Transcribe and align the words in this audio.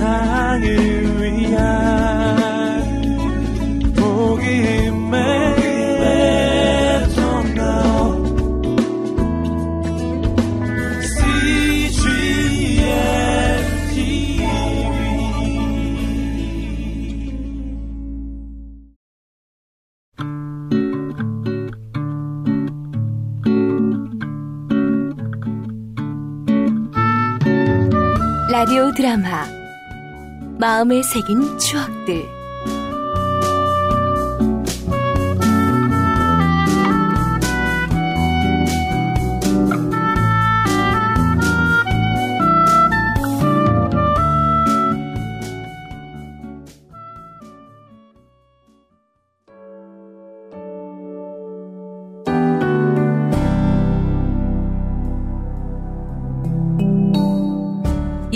세상을 0.00 0.64
위한 1.20 1.60
복음의 3.94 5.60
라디오 28.50 28.92
드라마 28.92 29.59
마음에 30.60 31.02
새긴 31.02 31.58
추억들 31.58 32.39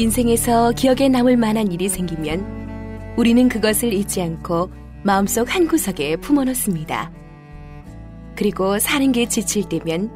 인생에서 0.05 0.73
기억에 0.73 1.09
남을 1.09 1.39
만한 1.39 1.73
일이 1.73 1.89
생기면 1.89 3.15
우리는 3.17 3.49
그것을 3.49 3.95
잊지 3.95 4.21
않고 4.21 4.71
마음속 5.03 5.55
한 5.55 5.67
구석에 5.67 6.17
품어놓습니다. 6.17 7.11
그리고 8.37 8.79
사는 8.79 9.13
게 9.13 9.27
지칠 9.27 9.67
때면 9.67 10.11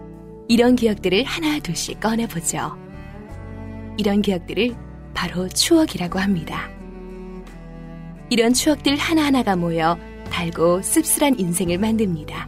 이런 0.47 0.77
기억들을 0.77 1.25
하나 1.25 1.59
둘씩 1.61 2.01
꺼내보죠. 2.01 2.77
이런 3.97 4.21
기억들을 4.21 4.75
바로 5.15 5.49
추억이라고 5.49 6.19
합니다. 6.19 6.69
이런 8.29 8.53
추억들 8.53 8.97
하나하나가 8.97 9.57
모여 9.57 9.99
달고 10.31 10.83
씁쓸한 10.83 11.41
인생을 11.41 11.79
만듭니다. 11.79 12.47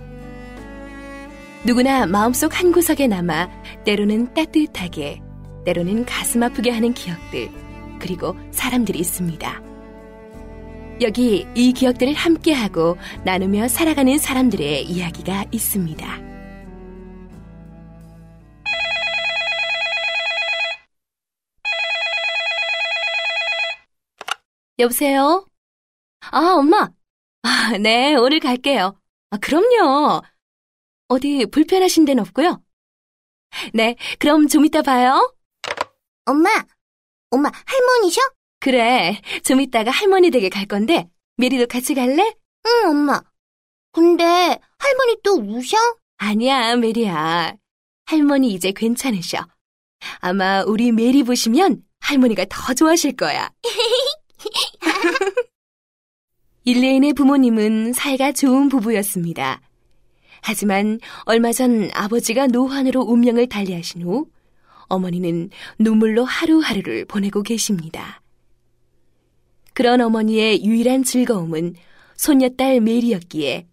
누구나 1.64 2.04
마음속 2.04 2.60
한 2.60 2.70
구석에 2.70 3.06
남아 3.06 3.48
때로는 3.86 4.34
따뜻하게 4.34 5.22
때로는 5.64 6.04
가슴 6.04 6.42
아프게 6.42 6.70
하는 6.70 6.94
기억들, 6.94 7.50
그리고 7.98 8.36
사람들이 8.50 8.98
있습니다. 8.98 9.62
여기 11.02 11.46
이 11.54 11.72
기억들을 11.72 12.12
함께하고 12.12 12.96
나누며 13.24 13.68
살아가는 13.68 14.18
사람들의 14.18 14.84
이야기가 14.84 15.46
있습니다. 15.50 16.30
여보세요? 24.78 25.46
아, 26.30 26.54
엄마. 26.54 26.90
아, 27.42 27.78
네, 27.78 28.14
오늘 28.14 28.40
갈게요. 28.40 28.98
아, 29.30 29.36
그럼요. 29.38 30.22
어디 31.08 31.46
불편하신 31.46 32.04
데는 32.04 32.22
없고요? 32.22 32.62
네, 33.74 33.96
그럼 34.18 34.48
좀 34.48 34.64
이따 34.64 34.82
봐요. 34.82 35.34
엄마, 36.24 36.50
엄마 37.30 37.50
할머니셔? 37.64 38.20
그래, 38.60 39.20
좀 39.44 39.60
이따가 39.60 39.90
할머니 39.90 40.30
댁에 40.30 40.48
갈 40.48 40.66
건데 40.66 41.08
메리도 41.36 41.66
같이 41.66 41.94
갈래? 41.94 42.34
응, 42.66 42.90
엄마. 42.90 43.22
근데 43.92 44.24
할머니 44.78 45.16
또 45.24 45.34
우셔? 45.34 45.76
아니야, 46.18 46.76
메리야. 46.76 47.56
할머니 48.04 48.52
이제 48.52 48.72
괜찮으셔. 48.72 49.46
아마 50.18 50.62
우리 50.66 50.92
메리 50.92 51.22
보시면 51.22 51.82
할머니가 52.00 52.46
더 52.48 52.74
좋아하실 52.74 53.16
거야. 53.16 53.50
일레인의 56.64 57.14
부모님은 57.14 57.92
사이가 57.94 58.32
좋은 58.32 58.68
부부였습니다. 58.68 59.60
하지만 60.42 60.98
얼마 61.24 61.52
전 61.52 61.90
아버지가 61.92 62.46
노환으로 62.48 63.00
운명을 63.02 63.48
달리하신 63.48 64.02
후 64.02 64.26
어머니는 64.90 65.48
눈물로 65.78 66.24
하루하루를 66.24 67.06
보내고 67.06 67.42
계십니다. 67.42 68.20
그런 69.72 70.02
어머니의 70.02 70.62
유일한 70.64 71.04
즐거움은 71.04 71.74
손녀딸 72.16 72.82
메리였기에 72.82 73.66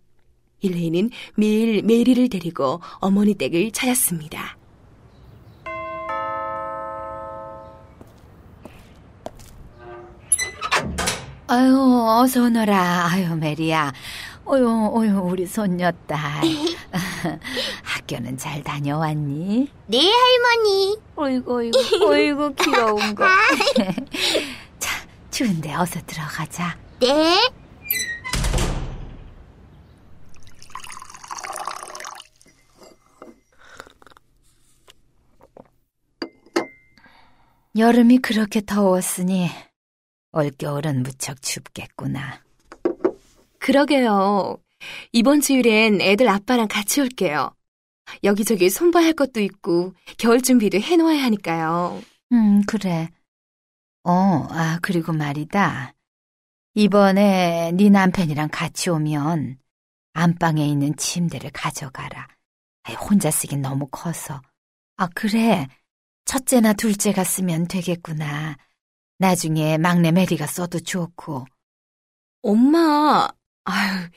일레이는 0.62 1.10
매일 1.36 1.84
메리를 1.84 2.30
데리고 2.30 2.80
어머니 3.00 3.34
댁을 3.34 3.72
찾았습니다. 3.72 4.58
아유, 11.50 11.78
어서 12.22 12.44
오너라. 12.44 13.08
아유, 13.10 13.36
메리야. 13.36 13.94
어유, 14.50 14.92
어유, 14.96 15.20
우리 15.20 15.46
손녀딸. 15.46 16.18
학교는 17.84 18.38
잘 18.38 18.64
다녀왔니? 18.64 19.70
네, 19.88 20.12
할머니. 20.12 20.98
어이구, 21.16 21.54
어이구, 21.58 22.06
어이구, 22.06 22.54
귀여운 22.56 23.14
거. 23.14 23.26
자, 24.80 25.06
추운데 25.32 25.74
어서 25.76 26.00
들어가자. 26.06 26.78
네. 27.02 27.40
여름이 37.78 38.20
그렇게 38.20 38.62
더웠으니 38.66 39.50
올겨울은 40.32 41.04
무척 41.04 41.42
춥겠구나. 41.42 42.47
그러게요. 43.68 44.64
이번 45.12 45.42
주일엔 45.42 46.00
애들 46.00 46.30
아빠랑 46.30 46.70
같이 46.70 47.02
올게요. 47.02 47.54
여기저기 48.24 48.70
손봐야 48.70 49.08
할 49.08 49.12
것도 49.12 49.42
있고 49.42 49.94
겨울 50.18 50.42
준비도 50.42 50.80
해놓아야 50.80 51.22
하니까요. 51.24 52.02
음, 52.32 52.62
그래. 52.66 53.10
어, 54.06 54.48
아, 54.52 54.80
그리고 54.82 55.12
말이다. 55.12 55.94
이번에 56.76 57.74
네 57.74 57.90
남편이랑 57.90 58.48
같이 58.54 58.90
오면 58.90 59.60
안방에 60.14 60.66
있는 60.66 60.96
침대를 60.96 61.50
가져가라. 61.52 62.26
혼자 63.02 63.30
쓰긴 63.30 63.62
너무 63.62 63.90
커서. 63.92 64.42
아, 64.96 65.10
그래. 65.14 65.68
첫째나 66.24 66.72
둘째가 66.72 67.26
쓰면 67.26 67.68
되겠구나. 67.68 68.56
나중에 69.18 69.78
막내 69.78 70.14
메리가 70.14 70.48
써도 70.48 70.80
좋고. 70.80 71.46
엄마, 72.44 73.28
아유, 73.70 74.08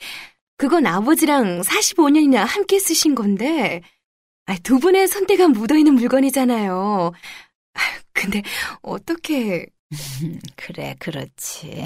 그건 0.57 0.87
아버지랑 0.87 1.63
45년이나 1.63 2.45
함께 2.45 2.79
쓰신 2.79 3.15
건데, 3.15 3.83
두 4.63 4.79
분의 4.79 5.09
선택가 5.09 5.49
묻어있는 5.49 5.95
물건이잖아요. 5.95 7.13
근데 8.13 8.43
어떻게... 8.83 9.67
그래, 10.57 10.95
그렇지. 11.01 11.85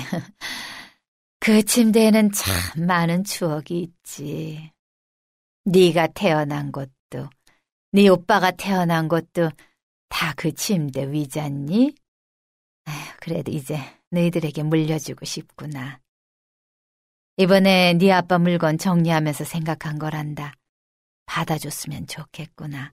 그 1.40 1.62
침대에는 1.62 2.32
참 2.32 2.86
많은 2.86 3.24
추억이 3.24 3.80
있지. 3.80 4.70
네가 5.64 6.08
태어난 6.08 6.70
것도, 6.72 7.30
네 7.92 8.08
오빠가 8.08 8.50
태어난 8.50 9.08
것도 9.08 9.50
다 10.08 10.34
그 10.36 10.52
침대 10.52 11.10
위잖니? 11.10 11.94
그래도 13.20 13.50
이제 13.50 13.78
너희들에게 14.10 14.62
물려주고 14.62 15.24
싶구나. 15.24 15.98
이번에 17.36 17.94
네 17.94 18.12
아빠 18.12 18.38
물건 18.38 18.78
정리하면서 18.78 19.44
생각한 19.44 19.98
거란다. 19.98 20.54
받아줬으면 21.26 22.06
좋겠구나. 22.06 22.92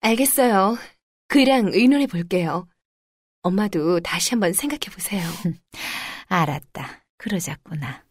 알겠어요. 0.00 0.76
그랑 1.28 1.70
의논해 1.72 2.06
볼게요. 2.06 2.68
엄마도 3.42 4.00
다시 4.00 4.30
한번 4.30 4.52
생각해 4.52 4.92
보세요. 4.92 5.22
알았다. 6.28 7.02
그러자꾸나. 7.16 8.04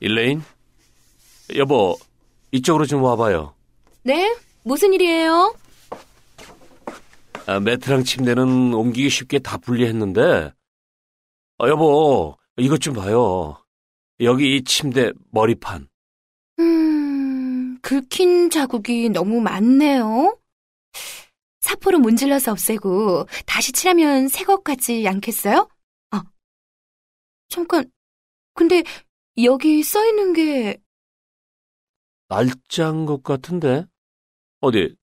일레인? 0.00 0.42
여보, 1.56 1.96
이쪽으로 2.50 2.86
좀 2.86 3.02
와봐요. 3.02 3.54
네? 4.02 4.36
무슨 4.64 4.92
일이에요? 4.94 5.54
아, 7.50 7.58
매트랑 7.58 8.04
침대는 8.04 8.72
옮기기 8.74 9.10
쉽게 9.10 9.40
다 9.40 9.58
분리했는데, 9.58 10.52
아, 11.58 11.68
여보, 11.68 12.36
이것 12.56 12.80
좀 12.80 12.94
봐요. 12.94 13.60
여기 14.20 14.54
이 14.54 14.62
침대 14.62 15.10
머리판. 15.32 15.88
긁힌 17.82 18.50
자국이 18.50 19.08
너무 19.08 19.40
많네요. 19.40 20.38
사포로 21.60 21.98
문질러서 21.98 22.52
없애고 22.52 23.26
다시 23.46 23.72
칠하면 23.72 24.28
새 24.28 24.44
것 24.44 24.62
같지 24.62 25.08
않겠어요? 25.08 25.68
아, 26.12 26.22
잠깐. 27.48 27.90
근데 28.54 28.84
여기 29.42 29.82
써 29.82 30.06
있는 30.06 30.34
게 30.34 30.78
날짜인 32.28 33.06
것 33.06 33.24
같은데? 33.24 33.86
어디? 34.60 34.94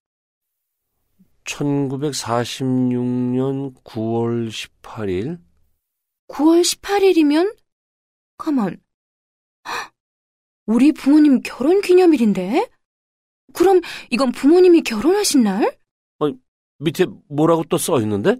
1946년 2.38 3.74
9월 3.84 4.50
18일? 4.50 5.40
9월 6.28 6.62
18일이면? 6.62 7.58
가만. 8.38 8.80
헉, 9.66 9.94
우리 10.66 10.92
부모님 10.92 11.42
결혼 11.42 11.82
기념일인데? 11.82 12.70
그럼 13.54 13.82
이건 14.12 14.32
부모님이 14.32 14.82
결혼하신 14.84 15.44
날? 15.44 15.78
밑에 16.80 17.06
뭐라고 17.28 17.64
또 17.64 17.78
써 17.80 18.00
있는데? 18.02 18.36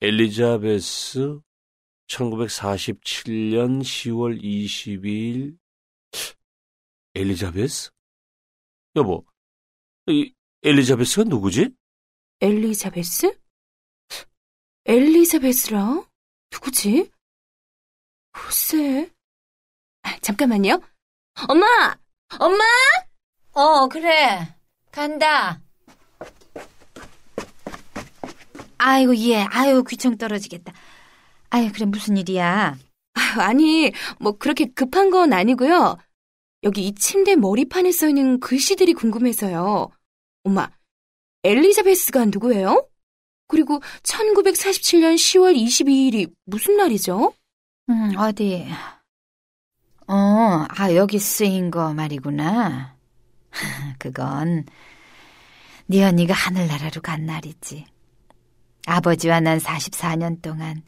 엘리자베스 0.00 1.38
1947년 2.06 3.82
10월 3.82 4.40
22일 4.42 5.58
엘리자베스? 7.14 7.90
여보, 8.96 9.22
이 10.06 10.32
엘리자베스가 10.62 11.24
누구지? 11.24 11.70
엘리자베스? 12.40 13.38
엘리자베스라? 14.86 16.02
누구지? 16.52 17.10
글쎄. 18.32 19.10
아, 20.02 20.18
잠깐만요. 20.18 20.80
엄마! 21.48 21.66
엄마! 22.40 22.64
어, 23.52 23.86
그래. 23.88 24.54
간다. 24.90 25.60
아이고, 28.78 29.16
예. 29.16 29.44
아유, 29.50 29.84
귀청 29.84 30.16
떨어지겠다. 30.16 30.72
아유, 31.50 31.70
그래, 31.72 31.84
무슨 31.86 32.16
일이야? 32.16 32.76
아유, 33.14 33.40
아니, 33.40 33.92
뭐 34.18 34.32
그렇게 34.38 34.66
급한 34.66 35.10
건 35.10 35.32
아니고요. 35.32 35.98
여기 36.64 36.88
이 36.88 36.94
침대 36.94 37.36
머리판에 37.36 37.92
써 37.92 38.08
있는 38.08 38.40
글씨들이 38.40 38.94
궁금해서요. 38.94 39.90
엄마, 40.48 40.66
엘리자베스가 41.44 42.24
누구예요? 42.24 42.88
그리고 43.48 43.80
1947년 44.02 45.14
10월 45.14 45.54
22일이 45.54 46.32
무슨 46.46 46.78
날이죠? 46.78 47.34
음, 47.90 48.16
어디. 48.16 48.66
어, 50.06 50.66
아, 50.70 50.94
여기 50.94 51.18
쓰인 51.18 51.70
거 51.70 51.92
말이구나. 51.92 52.96
그건 53.98 54.64
네 55.84 56.02
언니가 56.02 56.32
하늘나라로 56.32 57.02
간 57.02 57.26
날이지. 57.26 57.84
아버지와 58.86 59.40
난 59.40 59.58
44년 59.58 60.40
동안 60.40 60.82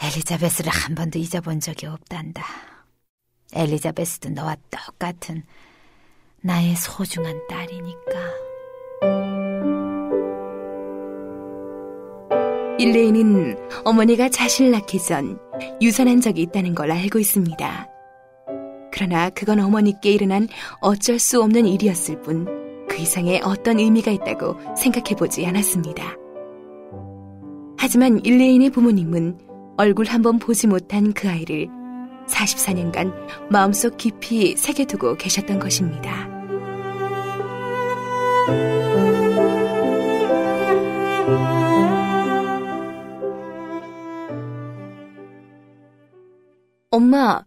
엘리자베스를 0.00 0.72
한 0.72 0.94
번도 0.94 1.18
잊어본 1.18 1.60
적이 1.60 1.86
없단다. 1.88 2.42
엘리자베스도 3.52 4.30
너와 4.30 4.56
똑같은 4.70 5.44
나의 6.42 6.74
소중한 6.76 7.40
딸이니까. 7.48 8.18
일레이는 12.78 13.58
어머니가 13.84 14.28
자신을 14.28 14.70
낳기 14.70 15.00
전 15.00 15.38
유산한 15.82 16.20
적이 16.20 16.42
있다는 16.42 16.74
걸 16.74 16.92
알고 16.92 17.18
있습니다. 17.18 17.88
그러나 18.92 19.30
그건 19.30 19.60
어머니께 19.60 20.12
일어난 20.12 20.48
어쩔 20.80 21.18
수 21.18 21.42
없는 21.42 21.66
일이었을 21.66 22.22
뿐 22.22 22.58
그 22.88 23.02
이상의 23.02 23.42
어떤 23.44 23.78
의미가 23.78 24.10
있다고 24.10 24.56
생각해 24.76 25.14
보지 25.16 25.46
않았습니다. 25.46 26.16
하지만 27.78 28.18
일레인의 28.24 28.70
부모님은 28.70 29.38
얼굴 29.76 30.06
한번 30.06 30.40
보지 30.40 30.66
못한 30.66 31.12
그 31.12 31.28
아이를 31.28 31.68
44년간 32.28 33.50
마음속 33.50 33.96
깊이 33.96 34.56
새겨두고 34.56 35.16
계셨던 35.16 35.58
것입니다. 35.58 36.28
엄마, 46.90 47.44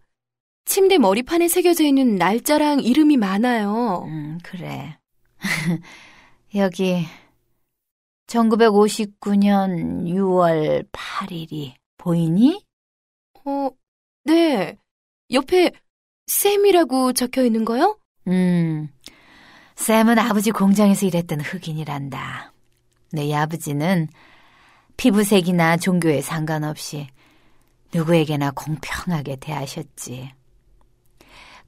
침대 0.64 0.98
머리판에 0.98 1.48
새겨져 1.48 1.84
있는 1.84 2.16
날짜랑 2.16 2.80
이름이 2.80 3.16
많아요. 3.16 4.04
음, 4.06 4.38
그래. 4.42 4.98
여기 6.54 7.04
1959년 8.28 10.06
6월 10.06 10.86
8일이 10.90 11.74
보이니? 11.98 12.64
어, 13.44 13.70
네. 14.24 14.76
옆에 15.30 15.72
쌤이라고 16.26 17.12
적혀 17.12 17.44
있는 17.44 17.64
거요? 17.64 17.98
음, 18.28 18.88
샘은 19.76 20.18
아버지 20.18 20.50
공장에서 20.50 21.06
일했던 21.06 21.40
흑인이란다. 21.40 22.52
내 23.12 23.34
아버지는 23.34 24.08
피부색이나 24.96 25.76
종교에 25.78 26.20
상관없이 26.20 27.08
누구에게나 27.92 28.52
공평하게 28.52 29.36
대하셨지. 29.36 30.32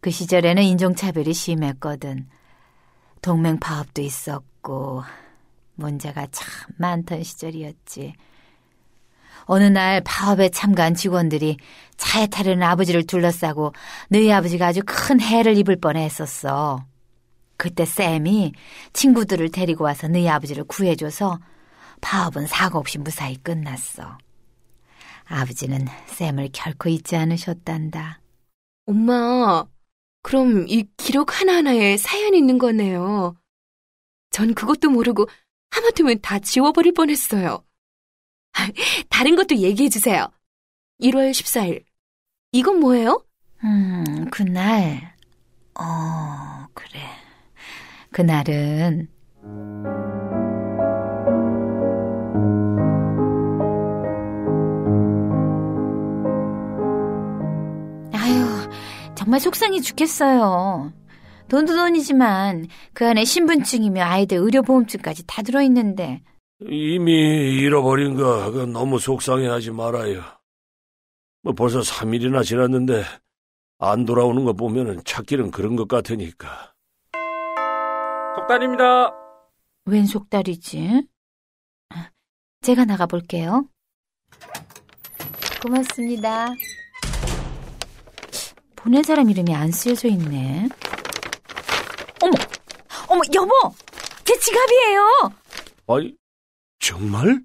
그 0.01 0.11
시절에는 0.11 0.63
인종차별이 0.63 1.33
심했거든. 1.33 2.29
동맹 3.23 3.59
파업도 3.59 4.03
있었고, 4.03 5.03
문제가 5.75 6.27
참 6.31 6.47
많던 6.79 7.23
시절이었지. 7.23 8.15
어느 9.47 9.65
날 9.65 10.01
파업에 10.05 10.49
참가한 10.49 10.95
직원들이 10.95 11.57
차에 11.97 12.27
타려는 12.27 12.63
아버지를 12.63 13.07
둘러싸고 13.07 13.73
너희 14.09 14.33
아버지가 14.33 14.67
아주 14.67 14.81
큰 14.85 15.21
해를 15.21 15.57
입을 15.59 15.77
뻔했었어. 15.77 16.85
그때 17.57 17.85
쌤이 17.85 18.53
친구들을 18.93 19.51
데리고 19.51 19.85
와서 19.85 20.09
너희 20.09 20.29
아버지를 20.29 20.65
구해줘서 20.65 21.39
파업은 22.01 22.47
사고 22.47 22.79
없이 22.79 22.99
무사히 22.99 23.37
끝났어. 23.37 24.19
아버지는 25.27 25.87
쌤을 26.07 26.51
결코 26.53 26.89
잊지 26.89 27.17
않으셨단다. 27.17 28.21
엄마, 28.87 29.65
그럼 30.23 30.67
이 30.69 30.85
기록 30.97 31.41
하나하나에 31.41 31.97
사연이 31.97 32.39
있는 32.39 32.59
거네요. 32.59 33.35
전 34.31 34.55
그것도 34.55 34.91
모르고 34.91 35.27
하마터면 35.71 36.21
다 36.21 36.39
지워버릴 36.39 36.93
뻔했어요. 36.93 37.65
다른 39.09 39.37
것도 39.37 39.57
얘기해 39.57 39.89
주세요. 39.89 40.29
1월 41.01 41.31
14일. 41.33 41.85
이건 42.53 42.81
뭐예요? 42.81 43.23
음, 43.65 44.29
그날, 44.31 45.15
어, 45.75 46.67
그래. 46.75 47.01
그날은, 48.13 49.09
아유, 58.13 58.71
정말 59.17 59.41
속상해 59.41 59.81
죽겠어요. 59.81 60.93
돈도 61.49 61.75
돈이지만 61.77 62.69
그 62.93 63.07
안에 63.07 63.25
신분증이며 63.25 64.03
아이들 64.03 64.39
의료보험증까지 64.39 65.25
다 65.27 65.43
들어있는데 65.43 66.23
이미 66.61 67.13
잃어버린 67.61 68.17
거 68.17 68.51
그건 68.51 68.73
너무 68.73 68.99
속상해하지 68.99 69.73
말아요. 69.73 70.23
뭐 71.43 71.53
벌써 71.53 71.81
3일이나 71.81 72.45
지났는데 72.45 73.05
안 73.79 74.05
돌아오는 74.05 74.45
거 74.45 74.53
보면은 74.53 75.03
찾기는 75.05 75.51
그런 75.51 75.77
것 75.77 75.89
같으니까. 75.89 76.73
속단입니다. 78.37 79.13
웬 79.87 80.07
속달이지? 80.07 81.07
제가 82.63 82.85
나가볼게요. 82.87 83.69
고맙습니다. 85.63 86.49
보낸 88.77 89.03
사람 89.03 89.29
이름이 89.29 89.55
안 89.55 89.71
쓰여져 89.71 90.09
있네. 90.09 90.69
어머, 92.23 92.33
어머, 93.09 93.21
여보! 93.35 93.75
제 94.25 94.39
지갑이에요! 94.39 95.33
아니, 95.89 96.17
정말? 96.85 97.41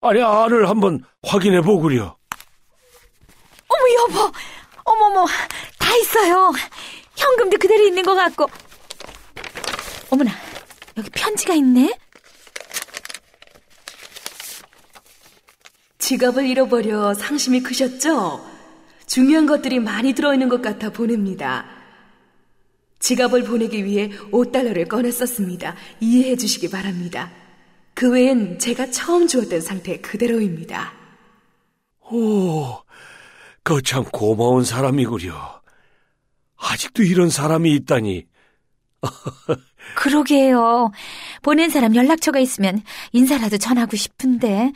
아니, 0.00 0.22
안을 0.22 0.68
한번 0.68 1.02
확인해 1.24 1.60
보구려. 1.60 2.16
어머, 3.66 3.82
여보! 3.98 4.32
어머머, 4.84 5.26
다 5.76 5.96
있어요. 5.96 6.52
현금도 7.16 7.58
그대로 7.58 7.84
있는 7.84 8.04
것 8.04 8.14
같고. 8.14 8.46
어머나, 10.10 10.30
여기 10.98 11.10
편지가 11.10 11.54
있네? 11.54 11.98
지갑을 15.98 16.46
잃어버려 16.46 17.14
상심이 17.14 17.60
크셨죠? 17.60 18.48
중요한 19.08 19.46
것들이 19.46 19.80
많이 19.80 20.12
들어있는 20.12 20.48
것 20.48 20.62
같아 20.62 20.90
보냅니다. 20.90 21.66
지갑을 23.00 23.42
보내기 23.42 23.84
위해 23.84 24.10
5달러를 24.30 24.88
꺼냈었습니다. 24.88 25.74
이해해 25.98 26.36
주시기 26.36 26.70
바랍니다. 26.70 27.39
그 28.00 28.10
외엔 28.10 28.58
제가 28.58 28.90
처음 28.90 29.26
주었던 29.26 29.60
상태 29.60 30.00
그대로입니다. 30.00 30.90
오, 32.10 32.78
거참 33.62 34.04
고마운 34.04 34.64
사람이구려. 34.64 35.60
아직도 36.56 37.02
이런 37.02 37.28
사람이 37.28 37.70
있다니. 37.74 38.26
그러게요. 39.96 40.92
보낸 41.42 41.68
사람 41.68 41.94
연락처가 41.94 42.38
있으면 42.38 42.82
인사라도 43.12 43.58
전하고 43.58 43.98
싶은데. 43.98 44.72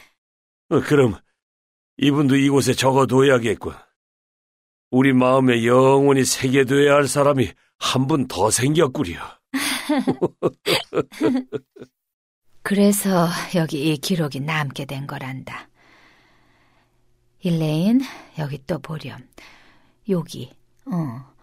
어, 0.68 0.80
그럼 0.82 1.16
이분도 1.96 2.36
이곳에 2.36 2.74
적어둬야겠군. 2.74 3.72
우리 4.90 5.14
마음에 5.14 5.64
영원히 5.64 6.26
새겨둬야 6.26 6.92
할 6.92 7.08
사람이 7.08 7.50
한 7.78 8.06
분 8.06 8.28
더 8.28 8.50
생겼구려. 8.50 9.14
그래서 12.64 13.28
여기 13.56 13.92
이 13.92 13.98
기록이 13.98 14.40
남게 14.40 14.86
된 14.86 15.06
거란다. 15.06 15.68
일레인, 17.40 18.00
여기 18.38 18.58
또 18.66 18.78
보렴. 18.78 19.18
여기, 20.08 20.50
어. 20.86 21.34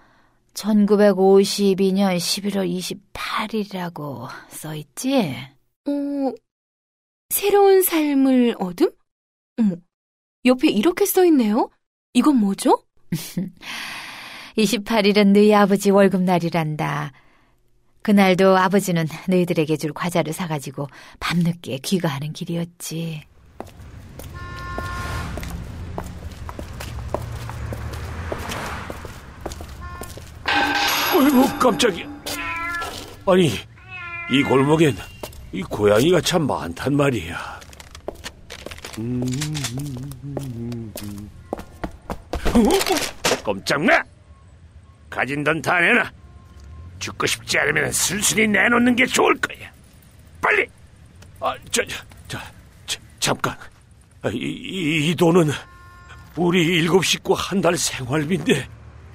1952년 0.56 2.18
11월 2.18 2.68
28일이라고 3.14 4.30
써있지? 4.50 5.36
어, 5.86 6.34
새로운 7.30 7.84
삶을 7.84 8.56
얻음? 8.58 8.90
어머, 9.60 9.76
옆에 10.44 10.70
이렇게 10.70 11.06
써 11.06 11.24
있네요. 11.26 11.70
이건 12.14 12.38
뭐죠? 12.38 12.84
28일은 14.58 15.34
너희 15.34 15.54
아버지 15.54 15.92
월급날이란다. 15.92 17.14
그날도 18.02 18.58
아버지는 18.58 19.08
너희들에게 19.28 19.78
줄 19.78 19.94
과자를 19.94 20.34
사가지고 20.34 20.88
밤늦게 21.20 21.78
귀가하는 21.80 22.34
길이었지. 22.34 23.22
어이구, 31.16 31.60
깜짝이야. 31.60 32.06
아니, 33.28 33.52
이 34.32 34.44
골목엔 34.44 34.96
이 35.52 35.62
고양이가 35.64 36.22
참 36.22 36.48
많단 36.48 36.96
말이야. 36.96 37.60
음... 39.00 39.24
어? 42.54 43.44
꼼짝마! 43.44 44.02
가진 45.10 45.44
돈 45.44 45.62
다 45.62 45.80
내놔. 45.80 46.10
죽고 47.02 47.26
싶지 47.28 47.58
않으면 47.60 47.92
슬슬히 47.92 48.48
내놓는 48.48 48.96
게 48.96 49.06
좋을 49.06 49.36
거야. 49.42 49.70
빨리! 50.40 50.66
아, 51.40 51.56
저, 51.72 51.82
저, 52.28 52.40
저 52.86 52.98
잠깐. 53.20 53.58
아, 54.22 54.30
이, 54.30 54.38
이, 54.38 55.10
이 55.10 55.16
돈은 55.16 55.52
우리 56.38 56.64
일곱 56.64 57.04
식구 57.04 57.34
한 57.34 57.60
달 57.62 57.76
생활비인데. 57.76 58.68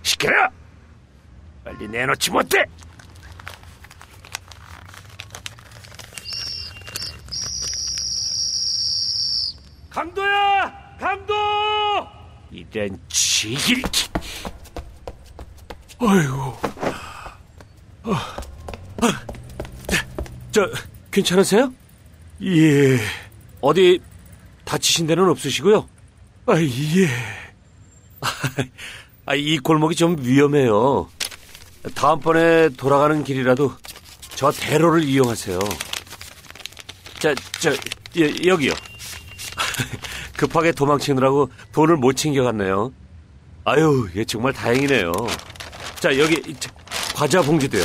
시끄러! 0.02 0.50
빨리 1.64 1.88
내놓지 1.88 2.31
못해! 2.31 2.64
강도야! 9.90 10.97
강도! 11.00 11.35
이런 12.50 12.99
지길. 13.09 13.83
아이고. 15.99 16.75
아, 18.08 18.36
저, 20.52 20.70
괜찮으세요? 21.10 21.72
예. 22.42 22.98
어디 23.60 24.00
다치신 24.64 25.06
데는 25.06 25.28
없으시고요? 25.28 25.88
아, 26.46 26.60
예. 26.60 27.08
아, 29.26 29.34
이 29.34 29.58
골목이 29.58 29.96
좀 29.96 30.16
위험해요. 30.20 31.08
다음번에 31.94 32.70
돌아가는 32.70 33.25
길이라도 33.25 33.75
저 34.36 34.52
대로를 34.52 35.02
이용하세요. 35.04 35.58
자, 37.18 37.34
저, 37.58 37.72
여, 37.72 38.46
여기요. 38.46 38.72
급하게 40.36 40.72
도망치느라고 40.72 41.50
돈을 41.72 41.96
못 41.96 42.12
챙겨갔네요. 42.12 42.92
아유, 43.64 44.08
얘 44.16 44.25
정말 44.25 44.52
다행이네요. 44.52 45.12
자, 45.98 46.16
여기 46.18 46.54
저, 46.60 46.70
과자 47.16 47.40
봉지도요. 47.40 47.82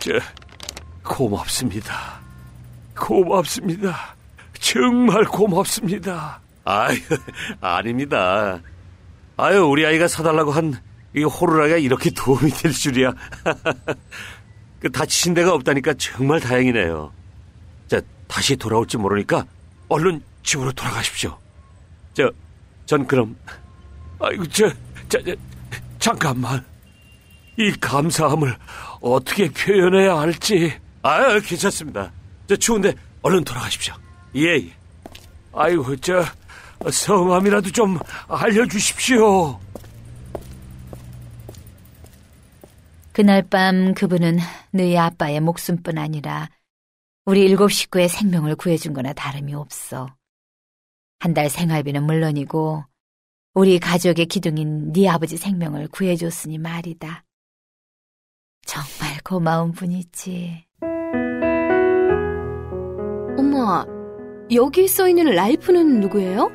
저, 0.00 0.12
고맙습니다. 1.02 2.20
고맙습니다. 2.96 4.14
정말 4.60 5.24
고맙습니다. 5.24 6.40
아유, 6.64 6.98
아닙니다. 7.60 8.60
아유, 9.36 9.64
우리 9.66 9.84
아이가 9.86 10.06
사달라고 10.06 10.52
한 10.52 10.94
이 11.14 11.22
호루라기가 11.22 11.78
이렇게 11.78 12.10
도움이 12.10 12.50
될 12.50 12.72
줄이야. 12.72 13.12
그 14.80 14.90
다치신 14.90 15.34
데가 15.34 15.54
없다니까 15.54 15.94
정말 15.94 16.40
다행이네요. 16.40 17.12
자, 17.86 18.00
다시 18.26 18.56
돌아올지 18.56 18.96
모르니까 18.96 19.46
얼른 19.88 20.22
집으로 20.42 20.72
돌아가십시오. 20.72 21.38
저, 22.14 22.30
전 22.84 23.06
그럼, 23.06 23.36
아이고, 24.18 24.46
저, 24.48 24.68
저, 25.08 25.22
저 25.22 25.34
잠깐만. 26.00 26.64
이 27.56 27.72
감사함을 27.80 28.56
어떻게 29.00 29.48
표현해야 29.50 30.18
할지. 30.18 30.72
아, 31.02 31.38
괜찮습니다. 31.40 32.10
저 32.48 32.56
추운데 32.56 32.94
얼른 33.22 33.44
돌아가십시오. 33.44 33.94
예, 34.36 34.56
예. 34.56 34.72
아이고, 35.52 35.96
저, 35.96 36.24
성함이라도 36.90 37.70
좀 37.70 37.98
알려주십시오. 38.28 39.58
그날 43.12 43.42
밤 43.48 43.94
그분은 43.94 44.38
너희 44.72 44.96
아빠의 44.98 45.40
목숨뿐 45.40 45.98
아니라 45.98 46.48
우리 47.24 47.42
일곱 47.44 47.70
식구의 47.70 48.08
생명을 48.08 48.56
구해준 48.56 48.92
거나 48.92 49.12
다름이 49.12 49.54
없어. 49.54 50.08
한 51.20 51.32
달 51.32 51.48
생활비는 51.48 52.02
물론이고 52.04 52.84
우리 53.54 53.78
가족의 53.78 54.26
기둥인 54.26 54.92
네 54.92 55.08
아버지 55.08 55.36
생명을 55.38 55.88
구해줬으니 55.88 56.58
말이다. 56.58 57.23
정말 58.66 59.18
고마운 59.24 59.72
분이지. 59.72 60.64
엄마, 63.38 63.84
여기 64.52 64.88
써 64.88 65.08
있는 65.08 65.34
랄프는 65.34 66.00
누구예요? 66.00 66.50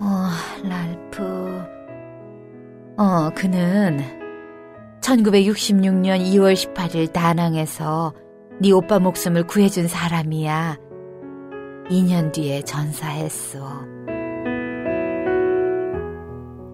어, 0.00 0.28
랄프. 0.62 1.22
어, 2.96 3.30
그는 3.34 3.98
1966년 5.00 6.20
2월 6.20 6.54
18일 6.54 7.12
다낭에서 7.12 8.14
네 8.60 8.72
오빠 8.72 8.98
목숨을 8.98 9.46
구해준 9.46 9.88
사람이야. 9.88 10.78
2년 11.90 12.32
뒤에 12.32 12.62
전사했어. 12.62 13.86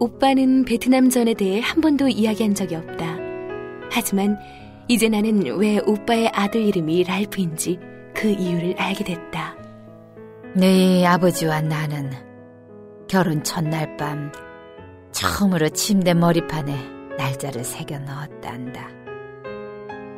오빠는 0.01 0.65
베트남 0.65 1.09
전에 1.09 1.35
대해 1.35 1.61
한 1.61 1.81
번도 1.81 2.09
이야기한 2.09 2.55
적이 2.55 2.77
없다. 2.77 3.14
하지만 3.95 4.37
이제 4.89 5.09
나는 5.09 5.47
왜 5.57 5.79
오빠의 5.79 6.29
아들 6.35 6.61
이름이 6.63 7.05
랄프인지 7.05 7.79
그 8.13 8.29
이유를 8.29 8.75
알게 8.77 9.05
됐다. 9.05 9.57
네 10.57 11.07
아버지와 11.07 11.61
나는 11.61 12.11
결혼 13.09 13.45
첫날 13.45 13.97
밤 13.97 14.33
처음으로 15.13 15.69
침대 15.69 16.13
머리판에 16.13 16.77
날짜를 17.17 17.63
새겨 17.63 18.01
넣었단다. 18.01 18.89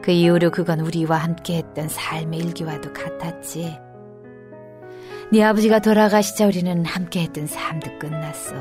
그 0.03 0.11
이후로 0.11 0.53
그건 0.53 0.81
우리와 0.81 1.19
함께했던 1.19 1.89
삶의 1.89 2.41
일기와도 2.41 2.95
같았지. 2.95 3.77
네 5.33 5.43
아버지가 5.43 5.81
돌아가시자 5.81 6.47
우리는 6.47 6.83
함께했던 6.83 7.47
삶도 7.47 7.99
끝났어. 7.99 8.55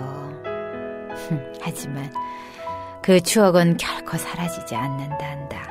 하지만 1.62 2.12
그 3.06 3.22
추억은 3.22 3.78
결코 3.78 4.18
사라지지 4.18 4.74
않는단다. 4.74 5.70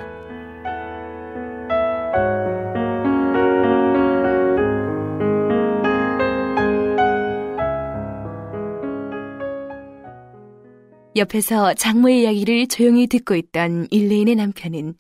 옆에서 11.17 11.75
장모의 11.75 12.23
이야기를 12.23 12.69
조용히 12.69 13.09
듣고 13.09 13.35
있던 13.35 13.89
일레인의 13.91 14.37
남편은 14.37 14.95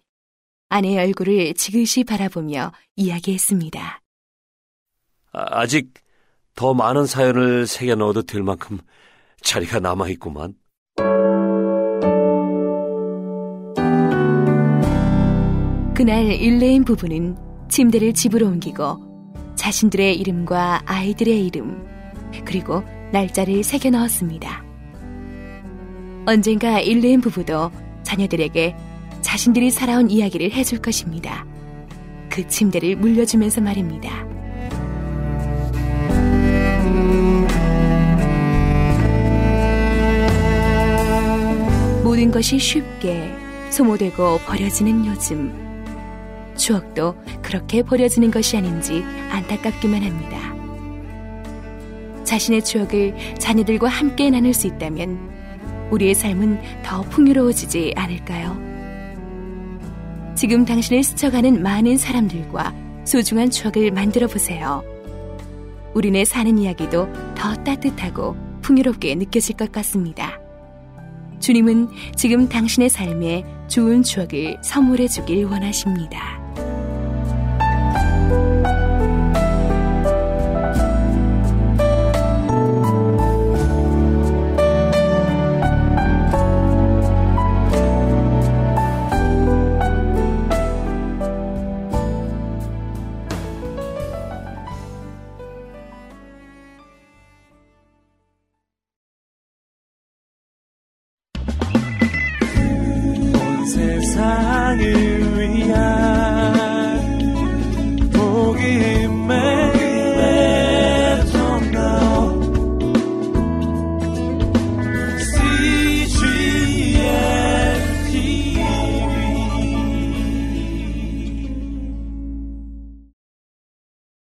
아내의 0.70 0.98
얼굴을 0.98 1.54
지그시 1.54 2.02
바라보며 2.02 2.72
이야기했습니다. 2.96 4.00
아, 5.30 5.46
아직 5.60 5.94
더 6.56 6.74
많은 6.74 7.06
사연을 7.06 7.68
새겨 7.68 7.94
넣어도 7.94 8.22
될 8.22 8.42
만큼 8.42 8.80
자리가 9.40 9.78
남아있구만. 9.78 10.54
그날 15.94 16.24
일레인 16.26 16.84
부부는 16.84 17.36
침대를 17.68 18.14
집으로 18.14 18.48
옮기고 18.48 18.98
자신들의 19.54 20.18
이름과 20.18 20.82
아이들의 20.86 21.46
이름, 21.46 21.86
그리고 22.44 22.82
날짜를 23.12 23.62
새겨 23.62 23.90
넣었습니다. 23.90 24.64
언젠가 26.26 26.80
일레인 26.80 27.20
부부도 27.20 27.70
자녀들에게 28.02 28.74
자신들이 29.20 29.70
살아온 29.70 30.10
이야기를 30.10 30.50
해줄 30.50 30.82
것입니다. 30.82 31.46
그 32.28 32.44
침대를 32.48 32.96
물려주면서 32.96 33.60
말입니다. 33.60 34.24
모든 42.02 42.32
것이 42.32 42.58
쉽게 42.58 43.32
소모되고 43.70 44.38
버려지는 44.38 45.06
요즘. 45.06 45.73
추억도 46.56 47.16
그렇게 47.42 47.82
버려지는 47.82 48.30
것이 48.30 48.56
아닌지 48.56 49.02
안타깝기만 49.30 50.02
합니다. 50.02 50.54
자신의 52.24 52.64
추억을 52.64 53.14
자녀들과 53.38 53.88
함께 53.88 54.30
나눌 54.30 54.54
수 54.54 54.66
있다면 54.66 55.34
우리의 55.90 56.14
삶은 56.14 56.60
더 56.82 57.02
풍요로워지지 57.02 57.92
않을까요? 57.96 58.56
지금 60.34 60.64
당신을 60.64 61.04
스쳐가는 61.04 61.62
많은 61.62 61.96
사람들과 61.96 62.74
소중한 63.04 63.50
추억을 63.50 63.90
만들어 63.92 64.26
보세요. 64.26 64.82
우리네 65.94 66.24
사는 66.24 66.58
이야기도 66.58 67.08
더 67.36 67.54
따뜻하고 67.62 68.36
풍요롭게 68.62 69.14
느껴질 69.14 69.56
것 69.56 69.70
같습니다. 69.70 70.40
주님은 71.38 71.88
지금 72.16 72.48
당신의 72.48 72.88
삶에 72.88 73.44
좋은 73.68 74.02
추억을 74.02 74.56
선물해 74.62 75.08
주길 75.08 75.44
원하십니다. 75.44 76.43